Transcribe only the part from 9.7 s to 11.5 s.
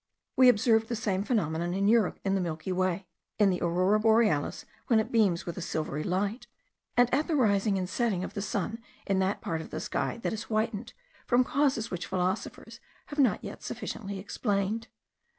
sky that is whitened* from